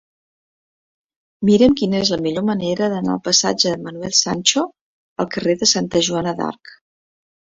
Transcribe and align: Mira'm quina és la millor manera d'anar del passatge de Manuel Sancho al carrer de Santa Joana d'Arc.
Mira'm 1.49 1.73
quina 1.81 1.99
és 2.05 2.11
la 2.13 2.17
millor 2.27 2.45
manera 2.47 2.87
d'anar 2.95 3.03
del 3.11 3.21
passatge 3.27 3.73
de 3.73 3.83
Manuel 3.89 4.15
Sancho 4.21 4.63
al 5.25 5.31
carrer 5.35 5.57
de 5.63 5.67
Santa 5.75 6.01
Joana 6.09 6.33
d'Arc. 6.41 6.73